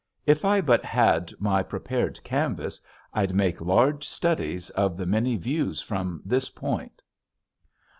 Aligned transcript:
If 0.25 0.43
I 0.43 0.61
but 0.61 0.83
had 0.83 1.31
my 1.37 1.61
prepared 1.61 2.23
canvas 2.23 2.81
I'd 3.13 3.35
make 3.35 3.61
large 3.61 4.07
studies 4.07 4.71
of 4.71 4.97
the 4.97 5.05
many 5.05 5.35
views 5.35 5.79
from 5.79 6.23
this 6.25 6.49
point. 6.49 7.03